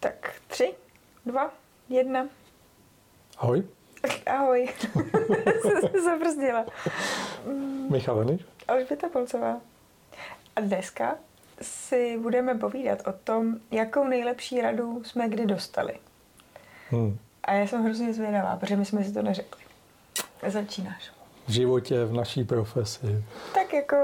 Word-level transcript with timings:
Tak 0.00 0.32
tři, 0.46 0.74
dva, 1.26 1.50
jedna. 1.88 2.28
Ahoj. 3.38 3.62
Ahoj. 4.26 4.68
Jsem 5.62 5.90
se 5.90 6.02
zabrzdila. 6.02 6.64
Michal 7.90 8.18
Heniš. 8.18 8.44
Alžběta 8.68 9.08
Polcová. 9.08 9.60
A 10.56 10.60
dneska 10.60 11.16
si 11.62 12.18
budeme 12.18 12.54
povídat 12.54 13.06
o 13.06 13.12
tom, 13.12 13.56
jakou 13.70 14.04
nejlepší 14.04 14.60
radu 14.60 15.04
jsme 15.04 15.28
kdy 15.28 15.46
dostali. 15.46 15.94
Hmm. 16.90 17.18
A 17.42 17.52
já 17.52 17.66
jsem 17.66 17.84
hrozně 17.84 18.14
zvědavá, 18.14 18.56
protože 18.56 18.76
my 18.76 18.84
jsme 18.84 19.04
si 19.04 19.12
to 19.12 19.22
neřekli. 19.22 19.62
Začínáš. 20.46 21.10
V 21.46 21.50
životě, 21.50 22.04
v 22.04 22.12
naší 22.12 22.44
profesi. 22.44 23.24
Tak 23.54 23.72
jako, 23.72 23.96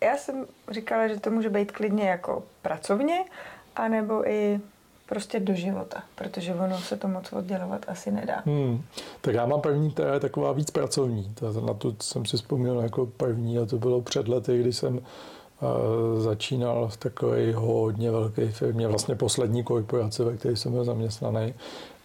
já 0.00 0.16
jsem 0.16 0.46
říkala, 0.70 1.08
že 1.08 1.20
to 1.20 1.30
může 1.30 1.50
být 1.50 1.72
klidně 1.72 2.08
jako 2.08 2.44
pracovně, 2.62 3.24
anebo 3.76 4.28
i 4.28 4.60
prostě 5.10 5.40
do 5.40 5.54
života, 5.54 6.02
protože 6.14 6.54
ono 6.54 6.78
se 6.78 6.96
to 6.96 7.08
moc 7.08 7.32
oddělovat 7.32 7.84
asi 7.88 8.10
nedá. 8.10 8.42
Hmm. 8.46 8.82
Tak 9.20 9.34
já 9.34 9.46
mám 9.46 9.60
první, 9.60 9.90
která 9.90 10.14
je 10.14 10.20
taková 10.20 10.52
víc 10.52 10.70
pracovní. 10.70 11.34
Na 11.66 11.74
to 11.74 11.94
jsem 12.02 12.26
si 12.26 12.36
vzpomněl 12.36 12.80
jako 12.80 13.06
první 13.06 13.58
a 13.58 13.66
to 13.66 13.78
bylo 13.78 14.00
před 14.00 14.28
lety, 14.28 14.60
kdy 14.60 14.72
jsem 14.72 14.96
uh, 14.96 15.02
začínal 16.22 16.88
v 16.88 16.96
takové 16.96 17.52
hodně 17.52 18.10
velké 18.10 18.48
firmě, 18.48 18.88
vlastně 18.88 19.14
poslední 19.14 19.64
korporace, 19.64 20.24
ve 20.24 20.36
které 20.36 20.56
jsem 20.56 20.72
byl 20.72 20.84
zaměstnaný. 20.84 21.54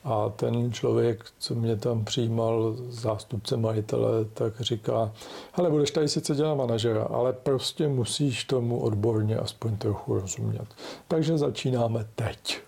A 0.04 0.30
ten 0.30 0.74
člověk, 0.74 1.26
co 1.40 1.56
mě 1.56 1.76
tam 1.76 2.06
přijímal, 2.06 2.76
zástupce 2.90 3.58
majitele, 3.58 4.26
tak 4.34 4.62
říká, 4.62 5.12
hele, 5.54 5.70
budeš 5.70 5.92
tady 5.92 6.08
sice 6.08 6.36
dělat 6.36 6.56
manažera, 6.56 7.04
ale 7.04 7.34
prostě 7.34 7.88
musíš 7.88 8.44
tomu 8.44 8.80
odborně 8.80 9.38
aspoň 9.38 9.78
trochu 9.78 10.20
rozumět. 10.20 10.68
Takže 11.08 11.38
začínáme 11.38 12.06
teď. 12.16 12.62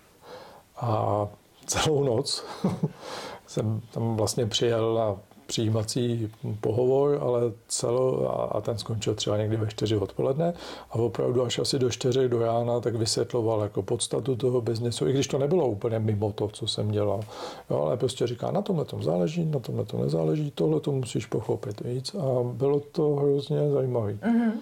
A 0.80 1.26
celou 1.66 2.04
noc 2.04 2.44
jsem 3.46 3.80
tam 3.92 4.16
vlastně 4.16 4.46
přijel 4.46 4.94
na 4.94 5.16
přijímací 5.48 6.30
pohovor, 6.60 7.18
ale 7.22 7.40
celo, 7.68 8.30
a, 8.30 8.44
a 8.44 8.60
ten 8.60 8.78
skončil 8.78 9.14
třeba 9.14 9.36
někdy 9.36 9.56
ve 9.56 9.66
4 9.66 9.96
odpoledne 9.96 10.54
a 10.90 10.94
opravdu 10.94 11.44
až 11.44 11.58
asi 11.58 11.78
do 11.78 11.90
4 11.90 12.28
do 12.28 12.38
rána 12.38 12.80
tak 12.80 12.94
vysvětloval 12.94 13.60
jako 13.60 13.82
podstatu 13.82 14.36
toho 14.36 14.60
biznesu, 14.60 15.08
i 15.08 15.12
když 15.12 15.26
to 15.26 15.38
nebylo 15.38 15.68
úplně 15.68 15.98
mimo 15.98 16.32
to, 16.32 16.48
co 16.48 16.66
jsem 16.66 16.90
dělal. 16.90 17.20
Jo, 17.70 17.82
ale 17.82 17.96
prostě 17.96 18.26
říká, 18.26 18.50
na 18.50 18.62
tomhle 18.62 18.84
tom 18.84 19.02
záleží, 19.02 19.44
na 19.44 19.58
tomhle 19.58 19.84
to 19.84 19.98
nezáleží, 19.98 20.50
tohle 20.54 20.80
to 20.80 20.92
musíš 20.92 21.26
pochopit 21.26 21.80
víc 21.80 22.14
a 22.14 22.42
bylo 22.42 22.80
to 22.80 23.08
hrozně 23.08 23.70
zajímavé. 23.70 24.12
Mm-hmm. 24.12 24.52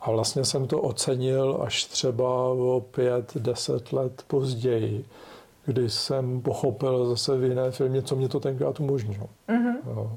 A 0.00 0.10
vlastně 0.10 0.44
jsem 0.44 0.66
to 0.66 0.80
ocenil 0.80 1.58
až 1.60 1.84
třeba 1.84 2.44
o 2.48 2.82
pět, 2.90 3.36
deset 3.36 3.92
let 3.92 4.24
později, 4.26 5.04
kdy 5.66 5.90
jsem 5.90 6.40
pochopil 6.40 7.06
zase 7.06 7.36
v 7.36 7.44
jiné 7.44 7.70
firmě, 7.70 8.02
co 8.02 8.16
mě 8.16 8.28
to 8.28 8.40
tenkrát 8.40 8.80
umožnilo. 8.80 9.28
Mm-hmm. 9.48 9.74
Jo. 9.86 10.12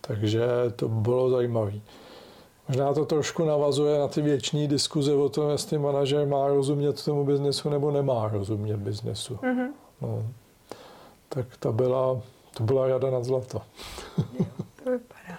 Takže 0.00 0.46
to 0.76 0.88
bylo 0.88 1.30
zajímavé. 1.30 1.72
Možná 2.68 2.94
to 2.94 3.04
trošku 3.04 3.44
navazuje 3.44 3.98
na 3.98 4.08
ty 4.08 4.22
věčné 4.22 4.66
diskuze 4.66 5.14
o 5.14 5.28
tom, 5.28 5.50
jestli 5.50 5.78
manažer 5.78 6.26
má 6.26 6.48
rozumět 6.48 7.04
tomu 7.04 7.24
biznesu 7.24 7.70
nebo 7.70 7.90
nemá 7.90 8.28
rozumět 8.28 8.76
biznesu. 8.76 9.34
Mm-hmm. 9.34 9.68
No. 10.02 10.26
Tak 11.28 11.46
ta 11.60 11.72
byla, 11.72 12.20
to 12.56 12.64
byla 12.64 12.88
rada 12.88 13.10
nad 13.10 13.24
zlato. 13.24 13.62
To 14.84 14.90
vypadá. 14.90 15.38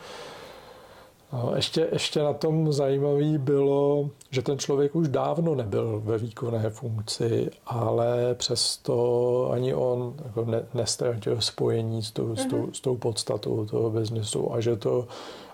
Ještě, 1.56 1.88
ještě 1.92 2.20
na 2.20 2.34
tom 2.34 2.74
zajímavý 2.74 3.38
bylo, 3.38 4.10
že 4.32 4.42
ten 4.42 4.58
člověk 4.58 4.96
už 4.96 5.08
dávno 5.08 5.56
nebyl 5.56 6.02
ve 6.06 6.18
výkonné 6.18 6.70
funkci, 6.70 7.50
ale 7.66 8.36
přesto 8.36 9.50
ani 9.52 9.74
on 9.74 10.14
jako 10.26 10.46
ne, 10.46 10.66
nestratil 10.74 11.42
spojení 11.42 12.04
s 12.04 12.12
tou, 12.12 12.28
mm-hmm. 12.28 12.36
s, 12.36 12.46
tou, 12.46 12.70
s 12.74 12.82
tou 12.82 12.98
podstatou 12.98 13.66
toho 13.66 13.90
biznesu 13.90 14.54
a 14.54 14.62
že 14.62 14.76
to 14.76 15.08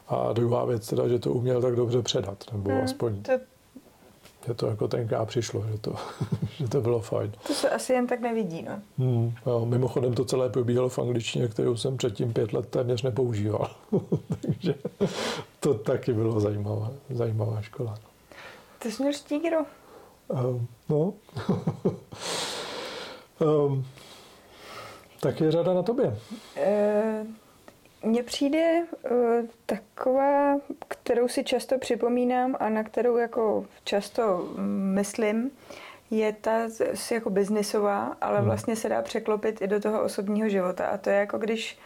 a 0.07 0.33
druhá 0.33 0.65
věc 0.65 0.89
teda, 0.89 1.07
že 1.07 1.19
to 1.19 1.31
uměl 1.31 1.61
tak 1.61 1.75
dobře 1.75 2.01
předat, 2.01 2.43
nebo 2.51 2.69
Mm, 2.69 2.81
aspoň, 2.83 3.21
To, 3.21 3.31
že 4.47 4.53
to 4.53 4.67
jako 4.67 4.87
tenkrát 4.87 5.25
přišlo, 5.25 5.65
že 5.71 5.77
to, 5.77 5.95
že 6.57 6.67
to 6.67 6.81
bylo 6.81 6.99
fajn. 6.99 7.31
to 7.47 7.53
se 7.53 7.69
asi 7.69 7.93
jen 7.93 8.07
tak 8.07 8.21
nevidí, 8.21 8.61
no. 8.61 8.81
Hmm, 8.97 9.33
jo, 9.45 9.65
mimochodem 9.65 10.13
to 10.13 10.25
celé 10.25 10.49
probíhalo 10.49 10.89
v 10.89 10.99
angličtině, 10.99 11.47
kterou 11.47 11.75
jsem 11.75 11.97
předtím 11.97 12.33
pět 12.33 12.53
let 12.53 12.69
téměř 12.69 13.01
nepoužíval. 13.01 13.71
Takže 14.41 14.75
to 15.59 15.73
taky 15.73 16.13
bylo 16.13 16.39
zajímavá, 16.39 16.91
zajímavá 17.09 17.61
škola. 17.61 17.95
Ty 18.79 18.91
jsi 18.91 19.03
měl 19.03 19.13
štígro. 19.13 19.57
Um, 20.27 20.67
no. 20.89 21.13
um, 23.39 23.85
tak 25.19 25.41
je 25.41 25.51
řada 25.51 25.73
na 25.73 25.83
tobě. 25.83 26.17
E, 26.55 27.25
mně 28.03 28.23
přijde 28.23 28.59
e, 28.59 28.83
taková, 29.65 30.57
kterou 30.87 31.27
si 31.27 31.43
často 31.43 31.79
připomínám 31.79 32.55
a 32.59 32.69
na 32.69 32.83
kterou 32.83 33.17
jako 33.17 33.65
často 33.83 34.49
mm, 34.57 34.93
myslím, 34.95 35.51
je 36.11 36.33
ta 36.33 36.51
jako 37.11 37.29
biznisová, 37.29 38.17
ale 38.21 38.37
Hmm. 38.37 38.45
vlastně 38.45 38.75
se 38.75 38.89
dá 38.89 39.01
překlopit 39.01 39.61
i 39.61 39.67
do 39.67 39.79
toho 39.79 40.03
osobního 40.03 40.49
života. 40.49 40.85
A 40.85 40.97
to 40.97 41.09
je 41.09 41.15
jako 41.15 41.37
když 41.37 41.71
e, 41.71 41.77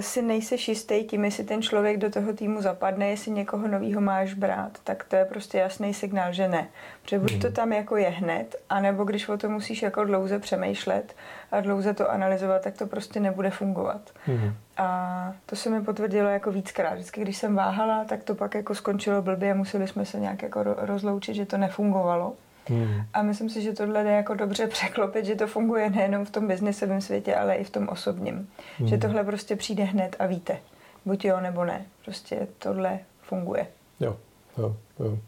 si 0.00 0.22
nejseš 0.22 0.68
jistý 0.68 1.04
tím, 1.04 1.24
jestli 1.24 1.44
ten 1.44 1.62
člověk 1.62 1.96
do 1.96 2.10
toho 2.10 2.32
týmu 2.32 2.62
zapadne, 2.62 3.08
jestli 3.08 3.30
někoho 3.30 3.68
novýho 3.68 4.00
máš 4.00 4.34
brát, 4.34 4.78
tak 4.84 5.04
to 5.04 5.16
je 5.16 5.24
prostě 5.24 5.58
jasný 5.58 5.94
signál, 5.94 6.32
že 6.32 6.48
ne. 6.48 6.68
Protože 7.02 7.18
buď 7.18 7.40
to 7.42 7.52
tam 7.52 7.72
jako 7.72 7.96
je 7.96 8.08
hned, 8.08 8.56
anebo 8.70 9.04
když 9.04 9.28
o 9.28 9.38
tom 9.38 9.52
musíš 9.52 9.82
jako 9.82 10.04
dlouze 10.04 10.38
přemýšlet 10.38 11.16
a 11.52 11.60
dlouze 11.60 11.94
to 11.94 12.10
analyzovat, 12.10 12.62
tak 12.62 12.74
to 12.74 12.86
prostě 12.86 13.20
nebude 13.20 13.50
fungovat. 13.50 14.00
Hmm. 14.26 14.54
A 14.76 15.32
to 15.46 15.56
se 15.56 15.70
mi 15.70 15.82
potvrdilo 15.82 16.28
jako 16.28 16.52
víckrát. 16.52 16.94
Vždycky, 16.94 17.20
když 17.20 17.36
jsem 17.36 17.54
váhala, 17.54 18.04
tak 18.04 18.24
to 18.24 18.34
pak 18.34 18.54
jako 18.54 18.74
skončilo 18.74 19.22
blbě 19.22 19.52
a 19.52 19.54
museli 19.54 19.88
jsme 19.88 20.04
se 20.04 20.20
nějak 20.20 20.42
jako 20.42 20.60
ro- 20.60 20.76
rozloučit, 20.78 21.34
že 21.34 21.46
to 21.46 21.58
nefungovalo. 21.58 22.32
Hmm. 22.68 23.02
A 23.12 23.22
myslím 23.22 23.50
si, 23.50 23.62
že 23.62 23.72
tohle 23.72 24.04
jde 24.04 24.10
jako 24.10 24.34
dobře 24.34 24.66
překlopit, 24.68 25.24
že 25.24 25.34
to 25.34 25.46
funguje 25.46 25.90
nejenom 25.90 26.24
v 26.24 26.30
tom 26.30 26.48
biznisovém 26.48 27.00
světě, 27.00 27.36
ale 27.36 27.54
i 27.54 27.64
v 27.64 27.70
tom 27.70 27.88
osobním. 27.88 28.48
Hmm. 28.78 28.88
Že 28.88 28.98
tohle 28.98 29.24
prostě 29.24 29.56
přijde 29.56 29.84
hned 29.84 30.16
a 30.18 30.26
víte. 30.26 30.58
Buď 31.04 31.24
jo, 31.24 31.40
nebo 31.40 31.64
ne. 31.64 31.86
Prostě 32.04 32.48
tohle 32.58 32.98
funguje. 33.22 33.66
Jo, 34.00 34.16
jo, 34.58 34.76
jo. 34.98 35.18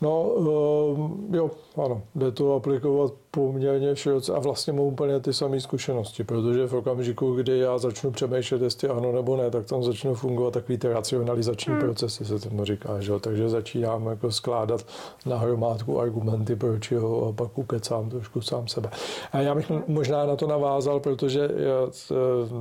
No, 0.00 0.22
um, 0.22 1.28
jo, 1.32 1.50
ano, 1.76 2.02
jde 2.14 2.32
to 2.32 2.54
aplikovat 2.54 3.12
poměrně 3.34 3.96
široce 3.96 4.34
a 4.34 4.38
vlastně 4.38 4.72
mám 4.72 4.86
úplně 4.86 5.20
ty 5.20 5.32
samé 5.32 5.60
zkušenosti, 5.60 6.24
protože 6.24 6.66
v 6.66 6.72
okamžiku, 6.74 7.34
kdy 7.34 7.58
já 7.58 7.78
začnu 7.78 8.10
přemýšlet, 8.10 8.62
jestli 8.62 8.88
ano 8.88 9.12
nebo 9.12 9.36
ne, 9.36 9.50
tak 9.50 9.66
tam 9.66 9.82
začnou 9.82 10.14
fungovat 10.14 10.54
takový 10.54 10.78
ty 10.78 10.88
racionalizační 10.88 11.72
hmm. 11.72 11.82
procesy, 11.82 12.24
se 12.24 12.38
tomu 12.38 12.64
říká, 12.64 13.00
že 13.00 13.12
jo? 13.12 13.18
takže 13.18 13.48
začínám 13.48 14.06
jako 14.06 14.32
skládat 14.32 14.86
na 15.26 15.38
hromádku 15.38 16.00
argumenty, 16.00 16.56
proč 16.56 16.90
jo, 16.90 17.26
a 17.28 17.32
pak 17.32 17.58
ukecám 17.58 18.10
trošku 18.10 18.40
sám 18.40 18.68
sebe. 18.68 18.90
A 19.32 19.40
já 19.40 19.54
bych 19.54 19.72
možná 19.86 20.26
na 20.26 20.36
to 20.36 20.46
navázal, 20.46 21.00
protože 21.00 21.50
já, 21.56 21.90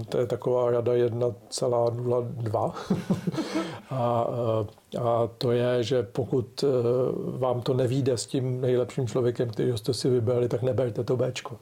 to 0.10 0.18
je 0.18 0.26
taková 0.26 0.72
rada 0.72 0.94
1,02 0.94 2.74
a, 3.90 4.28
a 5.02 5.30
to 5.38 5.52
je, 5.52 5.84
že 5.84 6.04
pokud 6.04 6.64
eh, 6.64 6.68
vám 7.38 7.62
to 7.62 7.74
nevíde 7.74 8.18
s 8.18 8.26
tím 8.26 8.62
nejlepším 8.62 9.08
člověkem, 9.08 9.50
který 9.50 9.78
jste 9.78 9.94
si 9.94 10.10
vybrali, 10.10 10.50
tak 10.50 10.62
neberte 10.62 11.04
to 11.04 11.18
Bčko. 11.18 11.58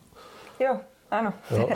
Jo, 0.60 0.78
ano. 1.12 1.34
Jo. 1.58 1.70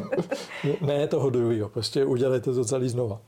ne 0.80 1.06
toho 1.06 1.30
druhého, 1.30 1.68
prostě 1.68 2.04
udělejte 2.04 2.52
to 2.54 2.64
celý 2.64 2.88
znova. 2.88 3.18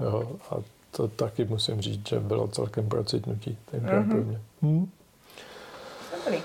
Jo, 0.00 0.28
a 0.50 0.54
to 0.90 1.08
taky 1.08 1.44
musím 1.44 1.80
říct, 1.80 2.08
že 2.08 2.20
bylo 2.20 2.48
celkem 2.48 2.88
procitnutí 2.88 3.58
tenkrát 3.70 4.00
Mhm. 4.00 4.10
pro 4.10 4.20
mě. 4.24 4.40
Hm? 4.62 4.90
Dobrý. 6.24 6.42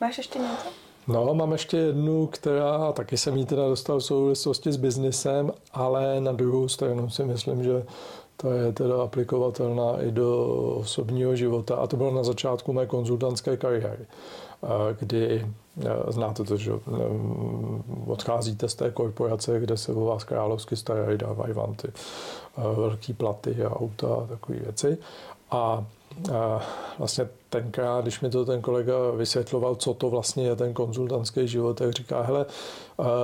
Máš 0.00 0.18
ještě 0.18 0.38
něco? 0.38 0.68
No, 1.08 1.34
mám 1.34 1.52
ještě 1.52 1.76
jednu, 1.76 2.26
která 2.26 2.92
taky 2.92 3.16
jsem 3.16 3.36
jí 3.36 3.46
teda 3.46 3.68
dostal 3.68 3.98
v 3.98 4.04
souvislosti 4.04 4.72
s 4.72 4.76
biznisem, 4.76 5.52
ale 5.72 6.20
na 6.20 6.32
druhou 6.32 6.68
stranu 6.68 7.10
si 7.10 7.24
myslím, 7.24 7.64
že 7.64 7.82
ta 8.40 8.54
je 8.54 8.72
teda 8.72 9.02
aplikovatelná 9.02 10.02
i 10.02 10.10
do 10.10 10.46
osobního 10.80 11.36
života. 11.36 11.76
A 11.76 11.86
to 11.86 11.96
bylo 11.96 12.14
na 12.14 12.22
začátku 12.22 12.72
mé 12.72 12.86
konzultantské 12.86 13.56
kariéry, 13.56 14.06
a 14.62 14.92
kdy 15.00 15.46
a 15.86 16.12
znáte 16.12 16.44
to, 16.44 16.56
že 16.56 16.72
mm, 16.72 18.04
odcházíte 18.06 18.68
z 18.68 18.74
té 18.74 18.90
korporace, 18.90 19.60
kde 19.60 19.76
se 19.76 19.92
o 19.92 20.04
vás 20.04 20.24
královsky 20.24 20.76
starají, 20.76 21.18
dávají 21.18 21.52
vám 21.52 21.74
ty 21.74 21.88
a, 22.56 22.72
velký 22.72 23.12
platy 23.12 23.64
a 23.64 23.76
auta 23.76 24.06
a 24.14 24.26
takové 24.26 24.58
věci. 24.58 24.98
A 25.50 25.84
a 26.34 26.60
vlastně 26.98 27.28
tenkrát, 27.50 28.02
když 28.02 28.20
mi 28.20 28.30
to 28.30 28.44
ten 28.44 28.62
kolega 28.62 28.94
vysvětloval, 29.16 29.74
co 29.74 29.94
to 29.94 30.10
vlastně 30.10 30.46
je 30.46 30.56
ten 30.56 30.74
konzultantský 30.74 31.48
život, 31.48 31.78
tak 31.78 31.92
říká, 31.92 32.22
hele, 32.22 32.46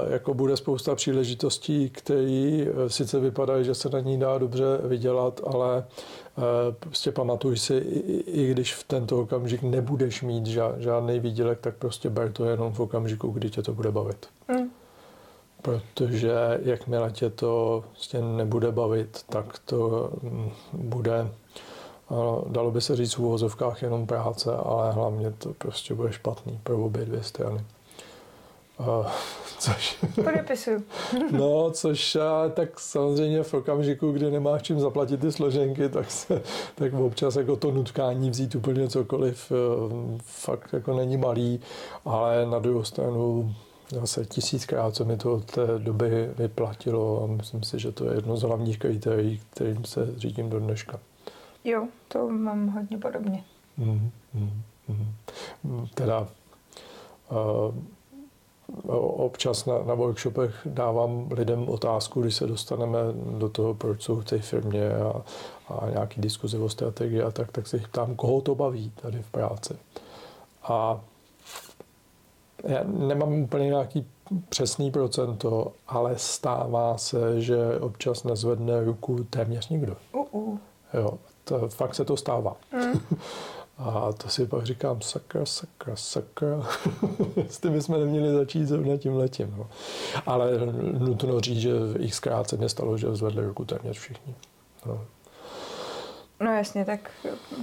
jako 0.09 0.35
bude 0.35 0.57
spousta 0.57 0.95
příležitostí, 0.95 1.91
které 1.91 2.67
e, 2.67 2.91
sice 2.91 3.21
vypadají, 3.21 3.65
že 3.65 3.75
se 3.75 3.89
na 3.89 4.01
ní 4.01 4.19
dá 4.19 4.39
dobře 4.39 4.65
vydělat, 4.83 5.41
ale 5.47 5.79
e, 5.79 5.85
prostě 6.73 7.13
pamatuj 7.13 7.57
si, 7.57 7.75
i, 8.27 8.51
když 8.51 8.75
v 8.75 8.85
tento 8.85 9.21
okamžik 9.21 9.63
nebudeš 9.63 10.23
mít 10.23 10.47
žádný 10.79 11.21
výdělek, 11.21 11.61
tak 11.61 11.77
prostě 11.77 12.11
ber 12.11 12.33
to 12.33 12.45
jenom 12.45 12.73
v 12.73 12.81
okamžiku, 12.81 13.31
kdy 13.31 13.51
tě 13.51 13.63
to 13.63 13.75
bude 13.75 13.91
bavit. 13.91 14.27
Mm. 14.49 14.71
Protože 15.63 16.33
jakmile 16.63 17.11
tě 17.11 17.31
to 17.31 17.85
prostě 17.91 18.21
nebude 18.21 18.73
bavit, 18.73 19.21
tak 19.29 19.59
to 19.65 20.11
mm, 20.23 20.51
bude 20.73 21.29
dalo 22.49 22.71
by 22.71 22.81
se 22.81 22.97
říct 22.97 23.15
v 23.15 23.19
úvozovkách 23.19 23.83
jenom 23.83 24.07
práce, 24.07 24.57
ale 24.57 24.93
hlavně 24.93 25.31
to 25.31 25.55
prostě 25.55 25.95
bude 25.95 26.13
špatný 26.13 26.61
pro 26.63 26.85
obě 26.85 27.05
dvě 27.05 27.23
strany. 27.23 27.65
Uh, 28.79 29.07
což... 29.59 29.99
Podepisuju. 30.25 30.85
no, 31.31 31.71
což 31.71 32.17
tak 32.55 32.81
samozřejmě 32.81 33.43
v 33.43 33.55
okamžiku, 33.55 34.13
kdy 34.13 34.31
nemáš 34.31 34.63
čím 34.63 34.81
zaplatit 34.81 35.21
ty 35.21 35.33
složenky, 35.33 35.89
tak, 35.89 36.11
se, 36.11 36.43
tak 36.75 36.95
občas 36.95 37.37
jako 37.37 37.57
to 37.57 37.71
nutkání 37.71 38.31
vzít 38.31 38.55
úplně 38.55 38.89
cokoliv 38.89 39.53
e, 39.53 39.55
fakt 40.23 40.73
jako 40.73 40.97
není 40.97 41.17
malý, 41.17 41.61
ale 42.05 42.47
na 42.47 42.59
druhou 42.59 42.85
stranu 42.85 43.55
zase 43.91 44.25
tisíckrát, 44.25 44.95
co 44.95 45.05
mi 45.05 45.17
to 45.17 45.33
od 45.33 45.45
té 45.45 45.67
doby 45.79 46.31
vyplatilo 46.39 47.25
a 47.25 47.27
myslím 47.27 47.63
si, 47.63 47.79
že 47.79 47.93
to 47.93 48.05
je 48.05 48.15
jedno 48.15 48.37
z 48.37 48.43
hlavních 48.43 48.79
kritérií, 48.79 49.41
kterým 49.51 49.85
se 49.85 50.09
řídím 50.17 50.51
do 50.51 50.61
dneška. 50.61 51.01
Jo, 51.65 51.89
to 52.09 52.29
mám 52.29 52.69
hodně 52.69 52.99
podobně. 52.99 53.45
Mm, 53.77 54.11
mm, 54.35 54.63
mm. 55.65 55.87
Teda 55.95 56.29
uh, 57.31 57.75
občas 59.25 59.67
na, 59.67 59.83
na 59.83 59.95
workshopech 59.95 60.55
dávám 60.67 61.29
lidem 61.31 61.69
otázku, 61.69 62.21
když 62.21 62.35
se 62.35 62.47
dostaneme 62.47 62.99
do 63.39 63.49
toho, 63.49 63.75
proč 63.75 64.03
jsou 64.03 64.17
v 64.17 64.25
té 64.25 64.39
firmě 64.39 64.91
a, 64.91 65.23
a 65.75 65.91
nějaký 65.91 66.21
diskuze 66.21 66.59
o 66.59 66.69
strategii 66.69 67.23
a 67.23 67.31
tak, 67.31 67.53
tak 67.53 67.67
se 67.67 67.77
jich 67.77 67.89
ptám, 67.89 68.17
koho 68.17 68.41
to 68.41 68.55
baví 68.55 68.93
tady 69.03 69.23
v 69.23 69.31
práci. 69.31 69.77
A 70.63 71.01
já 72.65 72.85
nemám 72.85 73.33
úplně 73.33 73.67
nějaký 73.67 74.07
přesný 74.49 74.91
procento, 74.91 75.73
ale 75.89 76.19
stává 76.19 76.99
se, 76.99 77.41
že 77.41 77.79
občas 77.81 78.25
nezvedne 78.25 78.85
ruku 78.85 79.25
téměř 79.25 79.69
nikdo. 79.69 79.97
Uh-uh. 80.13 80.59
Jo, 80.95 81.19
to, 81.45 81.69
fakt 81.69 81.95
se 81.95 82.05
to 82.05 82.17
stává. 82.17 82.57
Mm. 82.73 83.01
A 83.79 84.13
to 84.13 84.29
si 84.29 84.47
pak 84.47 84.67
říkám, 84.67 85.01
sakra, 85.01 85.47
sakra, 85.47 85.97
sakra. 85.97 86.67
S 87.49 87.61
tím 87.61 87.83
jsme 87.83 87.99
neměli 87.99 88.33
začít 88.33 88.67
zrovna 88.67 88.97
tím 88.97 89.17
letím. 89.17 89.55
No. 89.59 89.69
Ale 90.27 90.51
nutno 90.99 91.41
říct, 91.41 91.59
že 91.61 91.71
xkrát 92.11 92.49
se 92.49 92.57
mě 92.57 92.69
stalo, 92.69 92.99
že 92.99 93.17
zvedli 93.17 93.47
ruku 93.47 93.65
téměř 93.65 93.99
všichni. 93.99 94.35
No. 94.87 95.05
No 96.41 96.53
jasně, 96.55 96.85
tak 96.85 97.11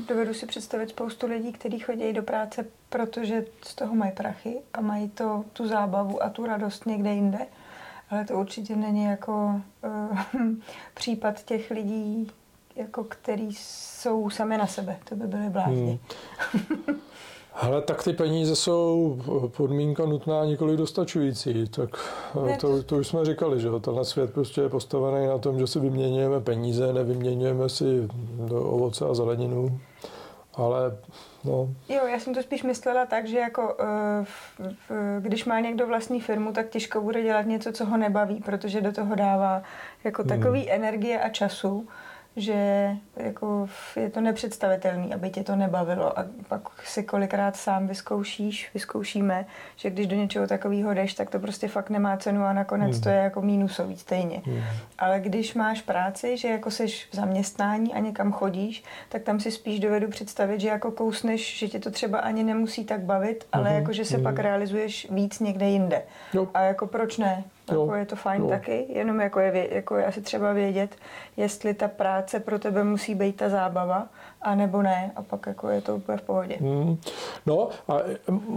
dovedu 0.08 0.34
si 0.34 0.46
představit 0.46 0.90
spoustu 0.90 1.28
lidí, 1.28 1.52
kteří 1.52 1.80
chodí 1.80 2.14
do 2.14 2.24
práce, 2.24 2.66
protože 2.90 3.46
z 3.66 3.76
toho 3.76 3.96
mají 3.96 4.12
prachy 4.12 4.62
a 4.74 4.82
mají 4.82 5.10
to, 5.10 5.44
tu 5.54 5.68
zábavu 5.68 6.24
a 6.24 6.30
tu 6.30 6.46
radost 6.46 6.86
někde 6.86 7.14
jinde. 7.14 7.40
Ale 8.10 8.26
to 8.26 8.34
určitě 8.34 8.76
není 8.76 9.04
jako 9.04 9.62
uh, 9.84 10.20
případ 10.94 11.44
těch 11.44 11.72
lidí, 11.72 12.32
jako 12.76 13.04
který 13.04 13.50
jsou 13.56 14.30
sami 14.30 14.58
na 14.58 14.68
sebe. 14.68 14.98
To 15.10 15.16
by 15.16 15.28
byly 15.28 15.50
blázni. 15.50 16.00
Hmm. 16.52 17.00
Ale 17.54 17.82
tak 17.82 18.04
ty 18.04 18.14
peníze 18.14 18.56
jsou 18.56 19.20
podmínka 19.58 20.06
nutná, 20.06 20.46
nikoli 20.46 20.78
dostačující. 20.78 21.68
Tak 21.68 21.90
ne, 22.46 22.58
to, 22.58 22.84
to 22.84 22.98
už 22.98 23.08
jsme 23.08 23.26
říkali, 23.26 23.60
že 23.60 23.70
tenhle 23.82 24.06
svět 24.06 24.34
prostě 24.34 24.62
je 24.62 24.70
postavený 24.70 25.28
na 25.28 25.38
tom, 25.38 25.60
že 25.60 25.68
si 25.68 25.80
vyměňujeme 25.80 26.40
peníze, 26.42 26.94
nevyměňujeme 26.94 27.70
si 27.70 28.08
do 28.48 28.62
ovoce 28.62 29.06
a 29.06 29.14
zeleninu. 29.14 29.80
Ale 30.56 30.98
no. 31.44 31.70
Jo, 31.90 32.08
já 32.08 32.20
jsem 32.20 32.34
to 32.34 32.42
spíš 32.42 32.64
myslela 32.64 33.06
tak, 33.06 33.28
že 33.28 33.38
jako 33.38 33.76
uh, 34.60 34.70
když 35.20 35.46
má 35.46 35.60
někdo 35.60 35.88
vlastní 35.88 36.22
firmu, 36.22 36.54
tak 36.54 36.70
těžko 36.70 37.02
bude 37.02 37.24
dělat 37.24 37.46
něco, 37.46 37.72
co 37.72 37.86
ho 37.86 37.98
nebaví, 37.98 38.42
protože 38.46 38.82
do 38.82 38.92
toho 38.92 39.16
dává 39.16 39.64
jako 40.04 40.24
takový 40.24 40.60
hmm. 40.60 40.70
energie 40.72 41.20
a 41.20 41.30
času, 41.30 41.88
že 42.36 42.90
jako 43.18 43.70
je 43.96 44.10
to 44.10 44.22
nepředstavitelné, 44.22 45.16
aby 45.16 45.30
tě 45.30 45.44
to 45.44 45.56
nebavilo 45.56 46.20
a 46.20 46.26
pak 46.48 46.62
si 46.86 47.04
kolikrát 47.04 47.56
sám 47.56 47.88
vyzkoušíš, 47.88 48.70
vyzkoušíme, 48.74 49.46
že 49.76 49.90
když 49.90 50.08
do 50.08 50.16
něčeho 50.16 50.48
takového 50.48 50.94
jdeš, 50.94 51.14
tak 51.14 51.30
to 51.30 51.40
prostě 51.40 51.68
fakt 51.68 51.90
nemá 51.90 52.18
cenu 52.18 52.44
a 52.44 52.54
nakonec 52.54 52.96
mm. 52.96 53.04
to 53.04 53.10
je 53.10 53.16
jako 53.16 53.42
mínusový 53.42 53.98
stejně. 53.98 54.42
Mm. 54.46 54.62
Ale 54.98 55.20
když 55.20 55.54
máš 55.54 55.82
práci, 55.82 56.38
že 56.38 56.48
jako 56.48 56.72
seš 56.72 57.08
v 57.12 57.16
zaměstnání 57.16 57.94
a 57.94 58.00
někam 58.00 58.32
chodíš, 58.32 58.84
tak 59.10 59.24
tam 59.24 59.40
si 59.40 59.52
spíš 59.52 59.80
dovedu 59.80 60.08
představit, 60.08 60.62
že 60.62 60.68
jako 60.68 60.92
kousneš, 60.92 61.60
že 61.60 61.68
tě 61.68 61.80
to 61.80 61.92
třeba 61.92 62.20
ani 62.20 62.44
nemusí 62.44 62.86
tak 62.86 63.02
bavit, 63.02 63.48
ale 63.52 63.70
mm. 63.70 63.76
jako 63.76 63.94
že 63.94 64.06
se 64.06 64.18
mm. 64.18 64.24
pak 64.24 64.40
realizuješ 64.40 65.08
víc 65.10 65.40
někde 65.40 65.70
jinde. 65.70 66.02
Jo. 66.34 66.48
A 66.54 66.62
jako 66.62 66.88
proč 66.88 67.18
ne? 67.18 67.44
Jako 67.70 67.96
je 67.96 68.06
to 68.06 68.16
fajn 68.16 68.42
jo. 68.42 68.48
taky, 68.48 68.86
jenom 68.90 69.22
jako 69.22 69.40
je, 69.40 69.74
jako 69.74 69.96
je 69.96 70.06
asi 70.06 70.22
třeba 70.22 70.54
vědět, 70.54 70.96
jestli 71.38 71.74
ta 71.74 71.88
práce 71.88 72.40
pro 72.40 72.60
tebe 72.60 72.84
musí 72.84 73.16
být 73.16 73.36
ta 73.36 73.50
zábava, 73.50 74.08
a 74.42 74.56
nebo 74.56 74.82
ne 74.82 75.12
a 75.16 75.22
pak 75.22 75.48
jako 75.48 75.70
je 75.70 75.82
to 75.82 75.96
úplně 75.96 76.18
v 76.18 76.22
pohodě. 76.22 76.58
Hmm. 76.60 76.98
No 77.46 77.70
a 77.88 77.98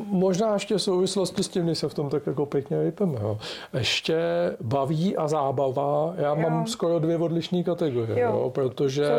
možná 0.07 0.55
ještě 0.55 0.75
v 0.75 0.83
souvislosti 0.83 1.43
s 1.43 1.49
tím, 1.49 1.67
když 1.67 1.79
se 1.79 1.89
v 1.89 1.95
tom 1.95 2.09
tak 2.09 2.27
jako 2.27 2.47
pěkně 2.47 2.79
vypeme, 2.79 3.19
jo. 3.23 3.39
ještě 3.73 4.17
baví 4.61 5.17
a 5.17 5.29
zábava, 5.29 6.15
já 6.17 6.29
jo. 6.29 6.37
mám 6.37 6.67
skoro 6.67 6.99
dvě 6.99 7.19
odlišné 7.19 7.63
kategorie, 7.63 8.21
jo. 8.21 8.31
Jo, 8.31 8.51
protože 8.51 9.11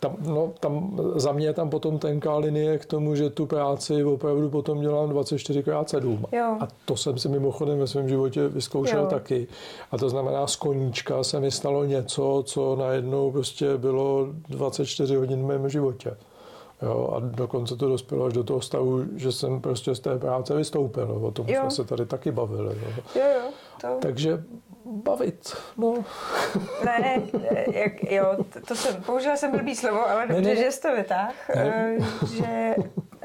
tam, 0.00 0.16
no, 0.20 0.52
tam, 0.60 1.00
za 1.14 1.32
mě 1.32 1.46
je 1.46 1.52
tam 1.52 1.70
potom 1.70 1.98
tenká 1.98 2.36
linie 2.36 2.78
k 2.78 2.84
tomu, 2.84 3.14
že 3.14 3.30
tu 3.30 3.46
práci 3.46 4.04
opravdu 4.04 4.50
potom 4.50 4.80
dělám 4.80 5.10
24x7 5.10 6.18
jo. 6.32 6.56
a 6.60 6.68
to 6.84 6.96
jsem 6.96 7.18
si 7.18 7.28
mimochodem 7.28 7.78
ve 7.78 7.86
svém 7.86 8.08
životě 8.08 8.48
vyzkoušel 8.48 9.00
jo. 9.00 9.06
taky 9.06 9.46
a 9.90 9.98
to 9.98 10.08
znamená 10.08 10.46
z 10.46 10.56
koníčka 10.56 11.24
se 11.24 11.40
mi 11.40 11.50
stalo 11.50 11.84
něco, 11.84 12.42
co 12.46 12.76
najednou 12.76 13.32
prostě 13.32 13.76
bylo 13.76 14.26
24 14.48 15.16
hodin 15.16 15.42
v 15.42 15.46
mém 15.46 15.68
životě. 15.68 16.13
Jo, 16.84 17.12
a 17.16 17.20
dokonce 17.20 17.76
to 17.76 17.88
dospělo 17.88 18.24
až 18.24 18.32
do 18.32 18.44
toho 18.44 18.60
stavu, 18.60 19.04
že 19.16 19.32
jsem 19.32 19.60
prostě 19.60 19.94
z 19.94 20.00
té 20.00 20.18
práce 20.18 20.56
vystoupil. 20.56 21.20
O 21.22 21.30
tom 21.30 21.46
jo. 21.48 21.60
jsme 21.60 21.70
se 21.70 21.84
tady 21.84 22.06
taky 22.06 22.32
bavili. 22.32 22.78
Jo, 22.84 23.02
jo, 23.14 23.22
jo 23.34 23.50
to... 23.80 23.98
Takže 24.00 24.44
bavit, 24.84 25.56
no. 25.76 26.04
Ne, 26.84 27.22
jak, 27.72 28.12
jo, 28.12 28.36
to, 28.68 28.74
jsem, 28.74 29.02
použila 29.02 29.36
jsem 29.36 29.50
blbý 29.50 29.76
slovo, 29.76 30.10
ale 30.10 30.26
dobře, 30.26 30.42
ne, 30.42 30.48
ne, 30.48 30.56
že 30.56 30.72
jsi 30.72 30.80
to 30.80 30.96
vytáh, 30.96 31.50
eh, 31.50 31.96
že 32.36 32.74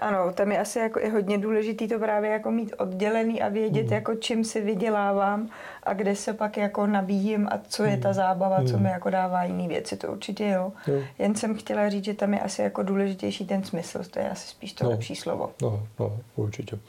ano, 0.02 0.34
tam 0.34 0.52
je 0.52 0.60
asi 0.60 0.80
jako 0.80 1.00
je 1.00 1.12
hodně 1.12 1.38
důležitý 1.38 1.88
to 1.88 2.00
právě 2.00 2.32
jako 2.32 2.52
mít 2.52 2.74
oddělený 2.78 3.42
a 3.42 3.50
vědět, 3.50 3.88
mm. 3.88 3.94
jako 3.94 4.16
čím 4.16 4.44
si 4.44 4.62
vydělávám 4.62 5.50
a 5.84 5.94
kde 5.94 6.16
se 6.16 6.34
pak 6.34 6.58
jako 6.58 6.88
nabíjím 6.88 7.48
a 7.52 7.60
co 7.68 7.84
je 7.84 7.98
ta 7.98 8.08
hmm. 8.08 8.16
zábava, 8.16 8.60
mm. 8.60 8.68
co 8.68 8.74
hmm. 8.74 8.84
mi 8.84 8.90
jako 8.90 9.10
dává 9.10 9.44
jiné 9.44 9.68
věci, 9.68 9.98
to 9.98 10.12
určitě 10.12 10.48
jo. 10.48 10.74
jo. 10.88 11.02
Jen 11.20 11.36
jsem 11.36 11.56
chtěla 11.56 11.90
říct, 11.90 12.06
že 12.06 12.14
tam 12.14 12.34
je 12.34 12.40
asi 12.40 12.62
jako 12.62 12.84
důležitější 12.84 13.46
ten 13.46 13.64
smysl, 13.64 14.04
to 14.12 14.20
je 14.20 14.30
asi 14.30 14.48
spíš 14.48 14.74
to 14.74 14.84
no. 14.84 14.90
lepší 14.90 15.16
slovo. 15.16 15.52
No, 15.62 15.84
no, 16.00 16.18
určitě. 16.36 16.80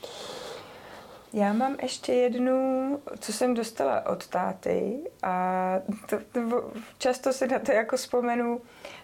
Já 1.32 1.52
mám 1.52 1.76
ještě 1.82 2.12
jednu, 2.12 2.98
co 3.18 3.32
jsem 3.32 3.54
dostala 3.54 4.06
od 4.06 4.26
táty 4.26 4.98
a 5.22 5.74
to, 6.08 6.16
to, 6.32 6.72
často 6.98 7.32
si 7.32 7.46
na 7.46 7.58
to 7.58 7.72
jako 7.72 7.96
vzpomenu. 7.96 8.60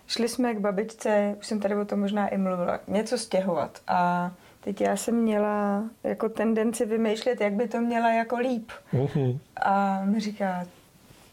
Šli 0.07 0.29
jsme 0.29 0.55
k 0.55 0.61
babičce, 0.61 1.37
už 1.39 1.47
jsem 1.47 1.61
tady 1.61 1.77
o 1.77 1.85
tom 1.85 2.01
možná 2.01 2.29
i 2.29 2.39
mluvila, 2.39 2.81
něco 2.87 3.19
stěhovat 3.19 3.81
a 3.89 4.33
teď 4.61 4.81
já 4.81 4.97
jsem 4.97 5.15
měla 5.15 5.85
jako 6.05 6.29
tendenci 6.29 6.87
vymýšlet, 6.87 7.41
jak 7.41 7.53
by 7.53 7.69
to 7.69 7.81
měla 7.81 8.13
jako 8.13 8.37
líp. 8.37 8.71
Uh-huh. 8.95 9.39
A 9.57 10.05
mi 10.05 10.21
říká, 10.21 10.67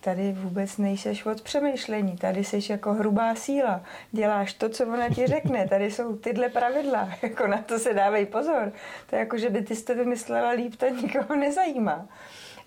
tady 0.03 0.31
vůbec 0.31 0.77
nejseš 0.77 1.25
od 1.25 1.41
přemýšlení, 1.41 2.17
tady 2.17 2.43
jsi 2.43 2.59
jako 2.69 2.93
hrubá 2.93 3.35
síla, 3.35 3.81
děláš 4.11 4.53
to, 4.53 4.69
co 4.69 4.83
ona 4.83 5.09
ti 5.09 5.27
řekne, 5.27 5.67
tady 5.67 5.91
jsou 5.91 6.15
tyhle 6.15 6.49
pravidla, 6.49 7.09
jako 7.21 7.47
na 7.47 7.57
to 7.57 7.79
se 7.79 7.93
dávej 7.93 8.25
pozor. 8.25 8.71
To 9.09 9.15
je 9.15 9.19
jako, 9.19 9.37
že 9.37 9.49
by 9.49 9.61
ty 9.61 9.75
jste 9.75 9.95
vymyslela 9.95 10.49
líp, 10.49 10.75
to 10.75 10.87
nikoho 10.87 11.35
nezajímá. 11.35 12.05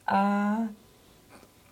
A 0.06 0.56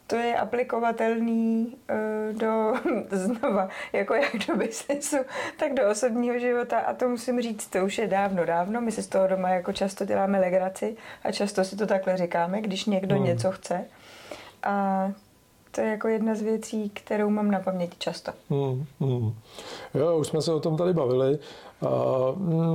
to 0.07 0.17
je 0.17 0.37
aplikovatelný 0.37 1.77
uh, 1.91 2.39
do, 2.39 2.75
znova, 3.17 3.69
jako 3.93 4.15
jak 4.15 4.37
do 4.49 4.57
biznesu, 4.57 5.17
tak 5.57 5.75
do 5.75 5.91
osobního 5.91 6.39
života 6.39 6.79
a 6.79 6.95
to 6.95 7.09
musím 7.09 7.41
říct, 7.41 7.67
to 7.67 7.85
už 7.85 7.99
je 7.99 8.07
dávno, 8.07 8.45
dávno, 8.45 8.81
my 8.81 8.93
si 8.93 9.03
z 9.03 9.09
toho 9.09 9.27
doma 9.27 9.51
jako 9.51 9.73
často 9.73 10.05
děláme 10.05 10.41
legraci 10.41 10.97
a 11.23 11.33
často 11.33 11.65
si 11.65 11.77
to 11.77 11.87
takhle 11.87 12.17
říkáme, 12.17 12.61
když 12.61 12.85
někdo 12.85 13.15
hmm. 13.15 13.25
něco 13.25 13.53
chce. 13.53 13.85
A 14.63 15.13
to 15.75 15.81
je 15.81 15.87
jako 15.87 16.09
jedna 16.09 16.35
z 16.35 16.43
věcí, 16.43 16.91
kterou 16.91 17.31
mám 17.31 17.51
na 17.51 17.61
paměti 17.61 17.97
často. 17.99 18.33
Hmm, 18.51 18.87
hmm. 19.01 19.35
Jo, 19.95 20.19
už 20.19 20.27
jsme 20.27 20.43
se 20.43 20.53
o 20.53 20.61
tom 20.61 20.77
tady 20.77 20.93
bavili. 20.93 21.39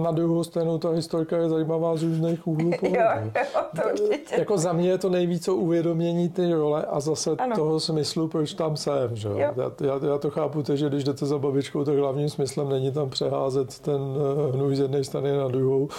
Na 0.03 0.11
druhou 0.11 0.43
stranu 0.43 0.77
ta 0.77 0.89
historka 0.89 1.37
je 1.37 1.49
zajímavá 1.49 1.95
z 1.95 2.03
různých 2.03 2.47
úhlů 2.47 2.71
pohledu. 2.79 3.31
jo, 3.35 3.43
jo, 3.55 3.61
to 3.75 4.03
určitě. 4.03 4.35
Jako 4.37 4.57
za 4.57 4.73
mě 4.73 4.89
je 4.89 4.97
to 4.97 5.09
nejvíc 5.09 5.47
o 5.47 5.55
uvědomění 5.55 6.29
ty 6.29 6.53
role 6.53 6.85
a 6.85 6.99
zase 6.99 7.31
ano. 7.37 7.55
toho 7.55 7.79
smyslu, 7.79 8.27
proč 8.27 8.53
tam 8.53 8.77
jsem. 8.77 9.15
Že? 9.15 9.29
Já, 9.35 9.53
já, 9.81 9.99
já 10.07 10.17
to 10.17 10.29
chápu, 10.29 10.63
že 10.73 10.89
když 10.89 11.03
jdete 11.03 11.25
za 11.25 11.37
babičkou, 11.37 11.85
tak 11.85 11.97
hlavním 11.97 12.29
smyslem 12.29 12.69
není 12.69 12.91
tam 12.91 13.09
přeházet 13.09 13.79
ten 13.79 14.01
eh, 14.01 14.51
hnůj 14.51 14.75
z 14.75 14.79
jedné 14.79 15.03
strany 15.03 15.37
na 15.37 15.47
druhou 15.47 15.89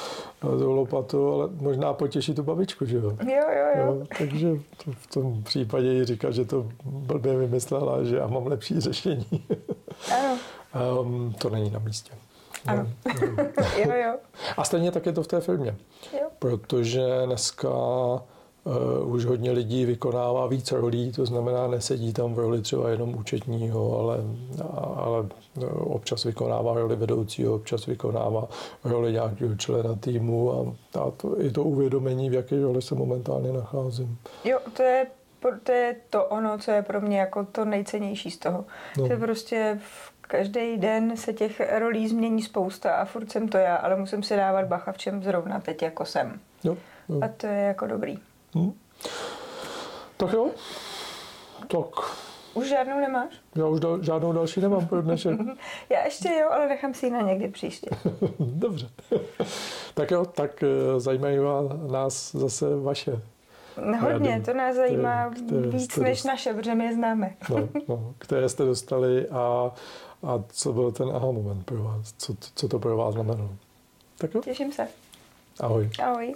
na 0.45 0.51
tou 0.51 0.73
lopatu, 0.73 1.33
ale 1.33 1.49
možná 1.61 1.93
potěší 1.93 2.35
tu 2.35 2.43
babičku. 2.43 2.85
Že? 2.85 2.97
Jo, 2.97 3.13
jo, 3.27 3.67
jo. 3.77 3.85
jo 3.87 4.07
takže 4.19 4.49
to 4.85 4.93
v 4.93 5.07
tom 5.07 5.43
případě 5.43 5.93
jí 5.93 6.05
říká, 6.05 6.31
že 6.31 6.45
to 6.45 6.67
blbě 6.85 7.39
vymyslela, 7.39 8.05
že 8.05 8.17
já 8.17 8.27
mám 8.27 8.47
lepší 8.47 8.81
řešení. 8.81 9.27
Ano. 10.15 10.39
um, 11.03 11.33
to 11.39 11.51
není 11.51 11.71
na 11.71 11.79
místě. 11.79 12.13
Ano. 12.67 12.87
No, 13.07 13.65
jo, 13.79 13.93
jo. 14.05 14.15
A 14.57 14.65
stejně 14.65 14.93
tak 14.93 15.07
je 15.07 15.13
to 15.13 15.23
v 15.23 15.27
té 15.27 15.41
firmě. 15.41 15.77
Jo. 16.13 16.29
Protože 16.39 17.03
dneska 17.27 17.69
uh, 18.65 19.15
už 19.15 19.25
hodně 19.25 19.53
lidí 19.53 19.85
vykonává 19.85 20.47
víc 20.47 20.73
rolí, 20.73 21.13
to 21.13 21.27
znamená, 21.27 21.67
nesedí 21.67 22.13
tam 22.13 22.35
v 22.35 22.39
roli 22.39 22.63
třeba 22.63 22.91
jenom 22.91 23.15
účetního, 23.15 23.99
ale, 23.99 24.19
ale 24.97 25.29
občas 25.75 26.25
vykonává 26.25 26.75
roli 26.75 26.97
vedoucího, 26.97 27.55
občas 27.55 27.87
vykonává 27.87 28.49
roli 28.85 29.13
nějakého 29.13 29.57
člena 29.57 29.95
týmu 29.95 30.53
a, 30.53 30.75
a 31.01 31.11
to, 31.11 31.41
i 31.41 31.51
to 31.51 31.63
uvědomení, 31.63 32.31
v 32.31 32.35
jaké 32.35 32.63
roli 32.63 32.83
se 32.83 32.95
momentálně 32.95 33.53
nacházím. 33.53 34.19
Jo, 34.45 34.59
to 34.77 34.83
je 34.83 35.07
to 35.65 35.73
je 35.73 35.97
to 36.11 36.25
ono, 36.25 36.59
co 36.59 36.71
je 36.71 36.83
pro 36.83 37.01
mě 37.01 37.21
jako 37.21 37.45
to 37.45 37.65
nejcennější 37.65 38.31
z 38.31 38.39
toho. 38.39 38.65
No. 38.99 39.07
To 39.07 39.13
je 39.13 39.19
prostě 39.19 39.79
v 39.83 40.20
každý 40.31 40.77
den 40.77 41.17
se 41.17 41.33
těch 41.33 41.63
rolí 41.79 42.09
změní 42.09 42.43
spousta 42.43 42.95
a 42.95 43.05
furt 43.05 43.33
jsem 43.33 43.49
to 43.49 43.59
já, 43.59 43.77
ale 43.77 43.97
musím 43.97 44.23
si 44.23 44.37
dávat 44.37 44.65
bacha, 44.65 44.93
v 44.93 44.99
čem 44.99 45.23
zrovna 45.23 45.61
teď 45.61 45.83
jako 45.83 46.05
jsem. 46.05 46.41
Jo, 46.65 46.77
jo. 47.09 47.21
A 47.23 47.29
to 47.29 47.47
je 47.47 47.61
jako 47.61 47.87
dobrý. 47.87 48.19
Hmm. 48.55 48.73
Tak 50.17 50.33
jo. 50.33 50.51
Tak. 51.69 51.87
Už 52.55 52.69
žádnou 52.69 53.01
nemáš? 53.01 53.35
Já 53.55 53.67
už 53.67 53.81
dal, 53.81 54.03
žádnou 54.03 54.33
další 54.33 54.61
nemám 54.61 54.87
pro 54.87 55.03
dnešek. 55.03 55.41
Já 55.91 56.05
ještě 56.05 56.29
jo, 56.29 56.49
ale 56.51 56.69
nechám 56.69 56.95
si 56.95 57.07
ji 57.07 57.13
na 57.13 57.21
někdy 57.21 57.49
příště. 57.49 57.91
Dobře. 58.39 58.91
tak 59.95 60.11
jo, 60.11 60.25
tak 60.25 60.63
eh, 60.63 61.01
zajímají 61.01 61.39
nás 61.91 62.33
zase 62.33 62.77
vaše 62.77 63.21
Hodně, 64.01 64.43
to 64.45 64.55
nás 64.55 64.77
zajímá 64.77 65.31
které, 65.31 65.67
víc 65.67 65.93
které 65.93 66.09
než 66.09 66.25
naše, 66.25 66.55
protože 66.55 66.75
my 66.75 66.85
je 66.85 66.95
známe. 66.95 67.35
no, 67.51 67.69
no, 67.89 68.15
které 68.19 68.49
jste 68.49 68.65
dostali 68.65 69.29
a, 69.29 69.73
a 70.23 70.45
co 70.49 70.73
byl 70.73 70.93
ten 70.93 71.09
aha 71.09 71.27
moment 71.27 71.67
pro 71.67 71.83
vás? 71.83 72.15
Co, 72.19 72.35
co 72.55 72.69
to 72.69 72.79
pro 72.79 72.97
vás 72.97 73.15
znamenalo? 73.15 73.51
Tak 74.19 74.35
jo? 74.35 74.41
Těším 74.41 74.73
se. 74.73 74.89
Ahoj. 75.61 75.91
Ahoj. 76.03 76.35